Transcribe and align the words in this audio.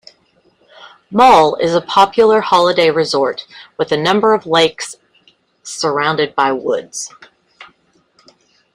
Mol 1.11 1.55
is 1.57 1.75
a 1.75 1.79
popular 1.81 2.41
holiday 2.41 2.89
resort, 2.89 3.45
with 3.77 3.91
a 3.91 3.97
number 4.01 4.33
of 4.33 4.47
lakes 4.47 4.95
surrounded 5.61 6.33
by 6.33 6.51
woods. 6.51 7.13